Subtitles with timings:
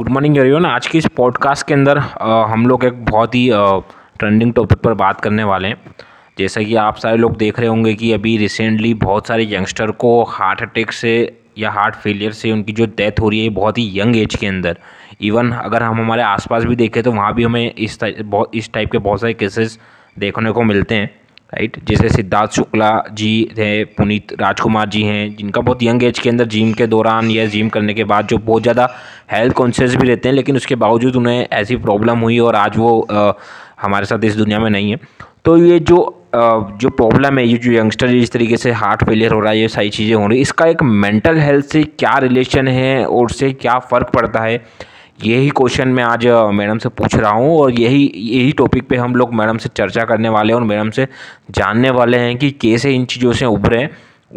[0.00, 3.48] Good morning everyone. आज की इस पॉडकास्ट के अंदर आ, हम लोग एक बहुत ही
[4.18, 5.94] ट्रेंडिंग टॉपिक पर बात करने वाले हैं।
[6.38, 10.22] जैसा कि आप सारे लोग देख रहे होंगे कि अभी रिसेंटली बहुत सारे यंगस्टर को
[10.24, 11.12] हार्ट अटैक से
[11.58, 14.46] या हार्ट फेलियर से उनकी जो डेथ हो रही है बहुत ही यंग एज के
[14.46, 14.78] अंदर।
[15.20, 18.92] इवन अगर हम हमारे आसपास भी देखें तो वहाँ भी हमें इस बहुत इस टाइप
[18.92, 19.78] के बहुत सारे केसेस
[20.18, 21.19] देखने को मिलते हैं।
[21.52, 21.76] राइट?
[21.84, 26.46] जैसे सिद्धार्थ शुक्ला जी थे पुनीत राजकुमार जी हैं जिनका बहुत यंग एज के अंदर
[26.48, 28.88] जिम के दौरान या जिम करने के बाद जो बहुत ज़्यादा
[29.32, 33.00] हेल्थ कॉन्शियस भी रहते हैं लेकिन उसके बावजूद उन्हें ऐसी प्रॉब्लम हुई और आज वो
[33.02, 33.32] आ,
[33.82, 34.98] हमारे साथ इस दुनिया में नहीं है।
[35.44, 35.98] तो ये जो
[36.32, 39.68] जो प्रॉब्लम है ये जो यंगस्टर जिस तरीके से हार्ट फेलियर हो रहा है ये
[39.68, 43.52] सारी चीज़ें हो रही है इसका एक मेंटल हेल्थ से क्या रिलेशन है और उससे
[43.54, 44.62] क्या फ़र्क पड़ता है
[45.24, 49.14] यही क्वेश्चन मैं आज मैडम से पूछ रहा हूँ और यही यही टॉपिक पे हम
[49.14, 51.06] लोग मैडम से चर्चा करने वाले हैं और मैडम से
[51.50, 53.88] जानने वाले हैं कि कैसे इन चीज़ों से उभरें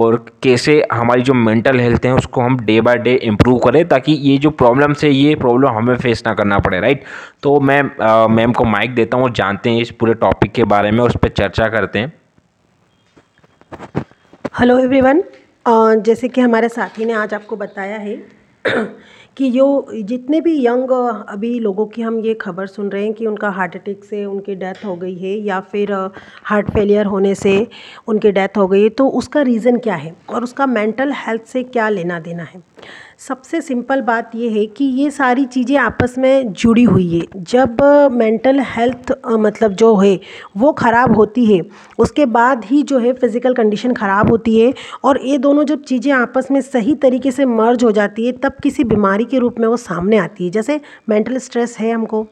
[0.00, 4.12] और कैसे हमारी जो मेंटल हेल्थ है उसको हम डे बाय डे इम्प्रूव करें ताकि
[4.12, 7.04] ये जो प्रॉब्लम से ये प्रॉब्लम हमें फेस ना करना पड़े राइट
[7.42, 7.82] तो मैं
[8.34, 11.28] मैम को माइक देता हूँ जानते हैं इस पूरे टॉपिक के बारे में, उस पर
[11.28, 12.12] चर्चा करते हैं।
[14.58, 15.22] हेलो एवरीवन
[16.02, 18.38] जैसे कि हमारे साथी ने आज आपको बताया है
[19.38, 20.90] कि जो जितने भी यंग,
[21.28, 24.54] अभी लोगों की हम ये खबर सुन रहे हैं कि उनका हार्ट अटैक से उनकी
[24.54, 25.92] डेथ हो गई है या फिर,
[26.44, 27.56] हार्ट फेलियर होने से
[28.08, 30.14] उनकी डेथ हो गई है तो उसका रीज़न क्या है?
[30.30, 32.62] और उसका मेंटल हेल्थ से क्या लेना देना है?
[33.20, 37.80] सबसे सिंपल बात ये है कि ये सारी चीज़ें आपस में जुड़ी हुई है। जब
[38.12, 40.18] मेंटल हेल्थ मतलब जो है,
[40.56, 41.60] वो ख़राब होती है,
[41.98, 44.72] उसके बाद ही जो है फ़िज़िकल कंडीशन ख़राब होती है
[45.04, 48.56] और ये दोनों जब चीज़ें आपस में सही तरीके से मर्ज हो जाती है, तब
[48.62, 52.26] किसी बीमारी के रूप में वो सामने आती है। जैसे मेंटल स्ट्रेस है हमको,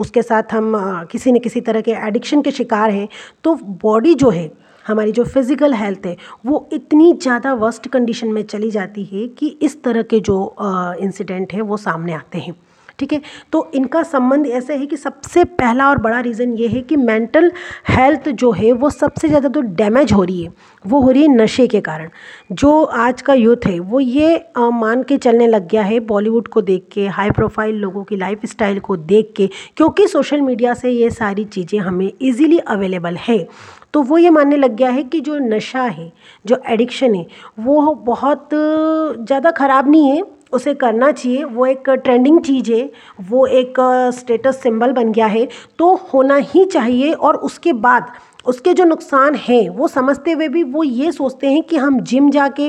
[0.00, 0.72] उसके साथ हम
[1.12, 3.08] किसी न किसी तरह के एडिक्शन के शिकार हैं
[3.44, 4.50] तो बॉडी जो है
[4.84, 6.16] हमारी जो फ़िज़िकल हेल्थ है
[6.46, 10.54] वो इतनी ज़्यादा वर्स्ट कंडीशन में चली जाती है कि इस तरह के जो
[11.02, 12.54] इंसिडेंट हैं वो सामने आते हैं।
[12.98, 13.20] ठीक है?
[13.52, 17.50] तो इनका संबंध ऐसे है कि सबसे पहला और बड़ा रीज़न ये है कि मेंटल
[17.88, 20.52] हेल्थ जो है वो सबसे ज़्यादा तो डैमेज हो रही है।
[20.84, 22.10] वो हो रही है नशे के कारण।
[22.52, 26.48] जो आज का यूथ है वो ये आ, मान के चलने लग गया है बॉलीवुड
[26.48, 30.74] को देख के हाई प्रोफ़ाइल लोगों की लाइफ स्टाइल को देख के क्योंकि सोशल मीडिया
[30.74, 33.46] से ये सारी चीज़ें हमें ईज़िली अवेलेबल है।
[33.94, 36.12] तो वो ये मानने लग गया है कि जो नशा है,
[36.44, 37.26] जो एडिक्शन है,
[37.60, 40.22] वो बहुत ज़्यादा ख़राब नहीं है।
[40.52, 43.74] उसे करना चाहिए, वो एक ट्रेंडिंग चीज़ है, वो एक
[44.14, 45.46] स्टेटस सिंबल बन गया है।
[45.78, 48.12] तो होना ही चाहिए और उसके बाद
[48.46, 52.30] उसके जो नुकसान हैं, वो समझते हुए भी वो ये सोचते हैं कि हम जिम
[52.30, 52.68] जाके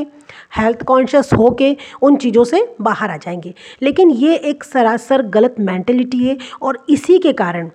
[0.57, 5.55] हेल्थ कॉन्शियस हो के उन चीज़ों से बाहर आ जाएँगे। लेकिन ये एक सरासर गलत
[5.59, 7.69] मैंटेलिटी है और इसी के कारण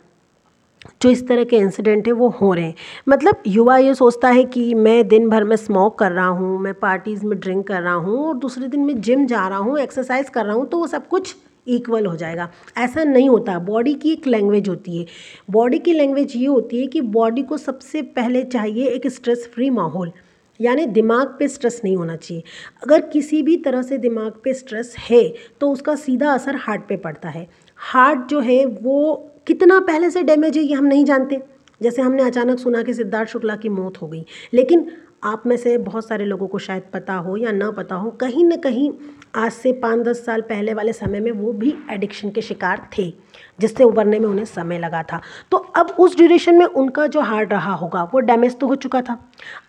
[1.03, 2.75] जो इस तरह के इंसिडेंट हैं, वो हो रहे हैं।
[3.09, 6.75] मतलब युवा ये सोचता है कि मैं दिन भर में स्मोक कर रहा हूँ, मैं
[6.75, 10.29] पार्टीज़ में ड्रिंक कर रहा हूँ और दूसरे दिन मैं जिम जा रहा हूँ एक्सरसाइज
[10.29, 11.35] कर रहा हूँ तो वो सब कुछ
[11.67, 15.05] इक्वल हो जाएगा। ऐसा नहीं होता। बॉडी की एक लैंग्वेज होती है।
[15.51, 19.71] बॉडी की लैंग्वेज ये होती है कि बॉडी को सबसे पहले चाहिए एक स्ट्रेस फ्री
[19.71, 20.13] माहौल।
[20.61, 22.43] यानी दिमाग पे स्ट्रेस नहीं होना चाहिए।
[22.83, 25.23] अगर किसी भी तरह से दिमाग पे स्ट्रेस है
[25.61, 27.47] तो उसका सीधा असर हार्ट पे पड़ता है।
[27.81, 29.15] हार्ट जो है वो
[29.47, 31.41] कितना पहले से डैमेज है ये हम नहीं जानते।
[31.81, 34.25] जैसे हमने अचानक सुना कि सिद्धार्थ शुक्ला की मौत हो गई।
[34.55, 34.91] लेकिन
[35.25, 38.45] आप में से बहुत सारे लोगों को शायद पता हो या ना पता हो, कहीं
[38.45, 38.91] ना कहीं
[39.37, 43.13] आज से पाँच दस साल पहले वाले समय में वो भी एडिक्शन के शिकार थे,
[43.61, 47.53] जिससे उबरने में उन्हें समय लगा था। तो अब उस ड्यूरेशन में उनका जो हार्ट
[47.53, 49.19] रहा होगा, वो डैमेज तो हो चुका था।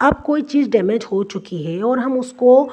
[0.02, 2.64] अब कोई चीज़ डैमेज हो चुकी है और हम उसको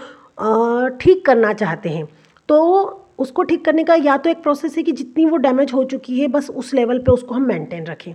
[1.00, 2.08] ठीक करना चाहते हैं।
[2.48, 5.84] तो उसको ठीक करने का या तो एक प्रोसेस है कि जितनी वो डैमेज हो
[5.84, 8.14] चुकी है, बस उस लेवल पे उसको हम मेंटेन रखें।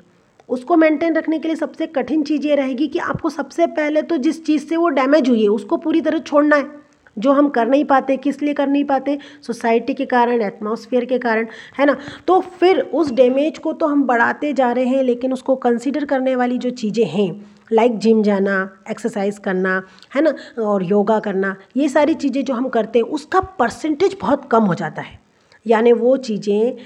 [0.49, 4.17] उसको मेंटेन रखने के लिए सबसे कठिन चीज़ ये रहेगी कि आपको सबसे पहले तो
[4.17, 6.80] जिस चीज़ से वो डैमेज हुई है, उसको पूरी तरह छोड़ना है।
[7.17, 9.17] जो हम कर नहीं पाते, किस लिए कर नहीं पाते?
[9.41, 11.47] सोसाइटी के कारण एटमॉस्फेयर के कारण,
[11.79, 11.97] है ना?
[12.27, 16.35] तो फिर उस डैमेज को तो हम बढ़ाते जा रहे हैं, लेकिन उसको कंसिडर करने
[16.35, 19.81] वाली जो चीज़ें हैं लाइक जिम जाना एक्सरसाइज करना,
[20.15, 20.33] है ना?
[20.63, 24.73] और योगा करना, ये सारी चीज़ें जो हम करते हैं, उसका परसेंटेज बहुत कम हो
[24.73, 25.19] जाता है।
[25.65, 26.77] यानी वो चीज़ें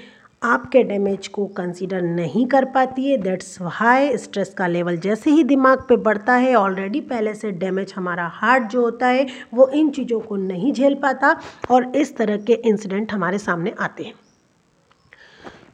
[0.46, 5.44] आपके डैमेज को कंसीडर नहीं कर पाती है। दैट्स हाई स्ट्रेस का लेवल जैसे ही
[5.44, 9.90] दिमाग पे बढ़ता है ऑलरेडी पहले से डैमेज हमारा हार्ट जो होता है, वो इन
[9.90, 11.36] चीज़ों को नहीं झेल पाता
[11.70, 14.14] और इस तरह के इंसिडेंट हमारे सामने आते हैं।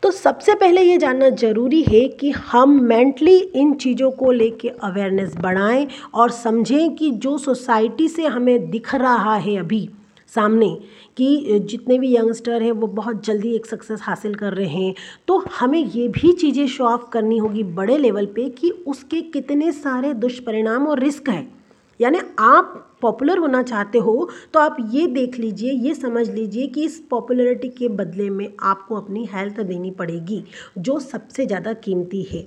[0.02, 5.34] तो सबसे पहले ये जानना ज़रूरी है कि हम मेंटली इन चीज़ों को लेके अवेयरनेस
[5.36, 9.88] बढ़ाएँ और समझें कि जो सोसाइटी से हमें दिख रहा है अभी
[10.32, 10.68] सामने
[11.16, 14.94] कि जितने भी यंगस्टर हैं वो बहुत जल्दी एक सक्सेस हासिल कर रहे हैं।
[15.28, 19.72] तो हमें ये भी चीज़ें शो ऑफ़ करनी होगी बड़े लेवल पे कि उसके कितने
[19.72, 21.52] सारे दुष्परिणाम और रिस्क हैं।
[22.00, 26.84] यानी आप पॉपुलर होना चाहते हो तो आप ये देख लीजिए, ये समझ लीजिए कि
[26.84, 30.42] इस पॉपुलरिटी के बदले में आपको अपनी हेल्थ देनी पड़ेगी,
[30.78, 32.46] जो सबसे ज़्यादा कीमती है।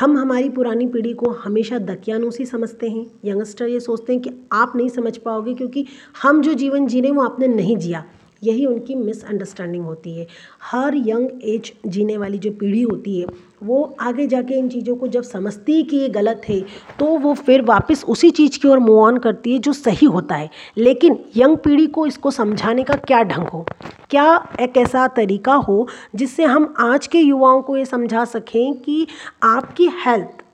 [0.00, 4.72] हम हमारी पुरानी पीढ़ी को हमेशा दकियानूसी समझते हैं। यंगस्टर ये सोचते हैं कि आप
[4.76, 5.86] नहीं समझ पाओगे क्योंकि
[6.22, 8.04] हम जो जीवन जी रहे हैं वो आपने नहीं जिया।
[8.42, 10.26] यही उनकी मिसअंडरस्टैंडिंग होती है।
[10.62, 13.26] हर यंग एज जीने वाली जो पीढ़ी होती है,
[13.62, 16.60] वो आगे जाके इन चीज़ों को जब समझती है कि ये गलत है
[16.98, 20.34] तो वो फिर वापस उसी चीज़ की ओर मूव ऑन करती है जो सही होता
[20.34, 23.64] है। लेकिन यंग पीढ़ी को इसको समझाने का क्या ढंग हो?
[24.10, 29.06] क्या एक ऐसा तरीका हो जिससे हम आज के युवाओं को ये समझा सकें कि
[29.44, 30.44] आपकी हेल्थ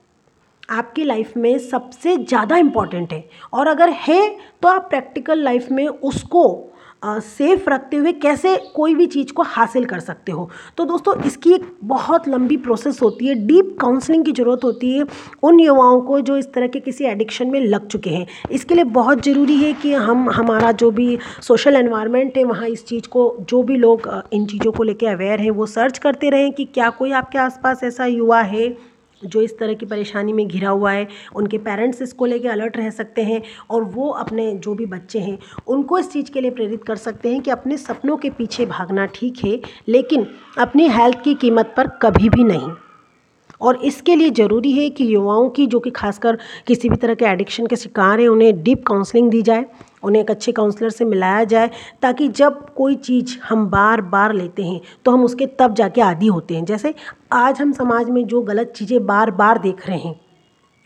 [0.69, 3.23] आपकी लाइफ में सबसे ज़्यादा इंपॉर्टेंट है?
[3.53, 4.29] और अगर है
[4.61, 6.71] तो आप प्रैक्टिकल लाइफ में उसको
[7.05, 11.53] सेफ़ रखते हुए कैसे कोई भी चीज़ को हासिल कर सकते हो। तो दोस्तों, इसकी
[11.53, 15.05] एक बहुत लंबी प्रोसेस होती है। डीप काउंसलिंग की ज़रूरत होती है
[15.43, 18.83] उन युवाओं को जो इस तरह के किसी एडिक्शन में लग चुके हैं। इसके लिए
[18.83, 23.37] बहुत ज़रूरी है कि हम, हमारा जो भी सोशल एनवायरनमेंट है, वहाँ इस चीज़ को,
[23.41, 26.89] जो भी लोग इन चीज़ों को लेकर अवेयर हैं, वो सर्च करते रहें कि क्या
[26.89, 28.67] कोई आपके आसपास ऐसा युवा है
[29.25, 32.89] जो इस तरह की परेशानी में घिरा हुआ है, उनके पेरेंट्स इसको लेके अलर्ट रह
[32.91, 35.37] सकते हैं और वो अपने जो भी बच्चे हैं,
[35.67, 39.05] उनको इस चीज़ के लिए प्रेरित कर सकते हैं कि अपने सपनों के पीछे भागना
[39.15, 40.27] ठीक है, लेकिन
[40.57, 42.71] अपनी हेल्थ की कीमत पर कभी भी नहीं।
[43.61, 46.37] और इसके लिए ज़रूरी है कि युवाओं की, जो कि खासकर
[46.67, 49.65] किसी भी तरह के एडिक्शन के शिकार हैं, उन्हें डीप काउंसलिंग दी जाए,
[50.03, 51.69] उन्हें एक अच्छे काउंसलर से मिलाया जाए,
[52.01, 56.27] ताकि जब कोई चीज़ हम बार बार लेते हैं तो हम उसके तब जाके आदि
[56.27, 56.93] होते हैं। जैसे
[57.35, 60.19] आज हम समाज में जो गलत चीज़ें बार बार देख रहे हैं,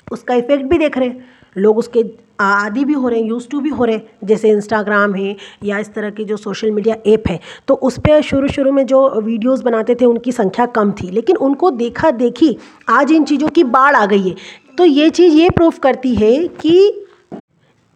[0.08, 1.26] उसका इफ़ेक्ट भी देख रहे हैं।
[1.58, 2.04] लोग उसके
[2.40, 5.80] आदि भी हो रहे हैं यूज़ टू भी हो रहे हैं। जैसे इंस्टाग्राम है या
[5.80, 9.08] इस तरह के जो सोशल मीडिया ऐप है। तो उस पर शुरू शुरू में जो
[9.20, 12.56] वीडियोस बनाते थे, उनकी संख्या कम थी। लेकिन उनको देखा देखी
[12.90, 14.36] आज इन चीज़ों की बाढ़ आ गई है।
[14.78, 17.06] तो ये चीज़ ये प्रूफ करती है कि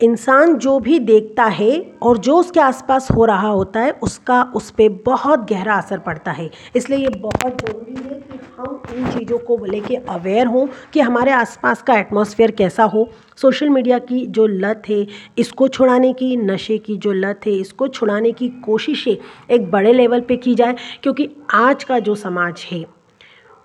[0.01, 1.71] इंसान जो भी देखता है
[2.03, 6.31] और जो उसके आसपास हो रहा होता है, उसका उस पर बहुत गहरा असर पड़ता
[6.31, 8.12] है। इसलिए ये बहुत ज़रूरी है
[8.57, 13.07] हम इन चीज़ों को लेके अवेयर हों कि हमारे आसपास का एटमॉस्फेयर कैसा हो।
[13.38, 15.05] सोशल मीडिया की जो लत है,
[15.38, 19.15] इसको छुड़ाने की, नशे की जो लत है, इसको छुड़ाने की कोशिशें
[19.51, 22.85] एक बड़े लेवल पे की जाए, क्योंकि आज का जो समाज है,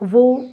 [0.00, 0.44] वो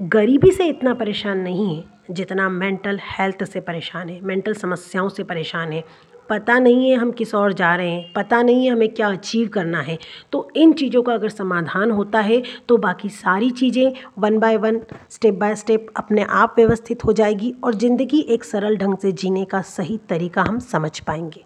[0.00, 5.22] गरीबी से इतना परेशान नहीं है जितना मेंटल हेल्थ से परेशान है मेंटल समस्याओं से
[5.24, 5.84] परेशान है।
[6.28, 9.48] पता नहीं है हम किस और जा रहे हैं, पता नहीं है हमें क्या अचीव
[9.48, 9.98] करना है।
[10.32, 14.80] तो इन चीज़ों का अगर समाधान होता है तो बाकी सारी चीज़ें one by one
[15.10, 19.44] step by step अपने आप व्यवस्थित हो जाएगी और ज़िंदगी एक सरल ढंग से जीने
[19.44, 21.44] का सही तरीका हम समझ पाएँगे।